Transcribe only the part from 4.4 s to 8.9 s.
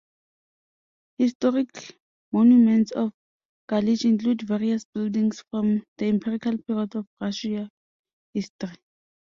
various buildings from the imperial period of Russian history.